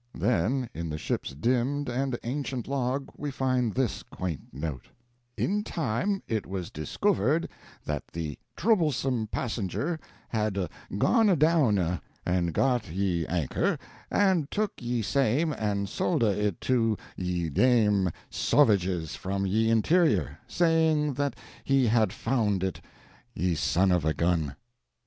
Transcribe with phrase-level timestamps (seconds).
[0.15, 4.85] Then in the ship's dimmed and ancient log we find this quaint note:
[5.37, 7.47] "In time it was discouvered
[7.87, 10.67] yt ye troblesome passenger hadde
[10.97, 13.77] gonne downe and got ye anchor,
[14.09, 21.15] and toke ye same and solde it to ye dam sauvages from ye interior, saying
[21.19, 22.81] yt he hadde founde it,
[23.35, 24.55] ye sonne of a ghun!"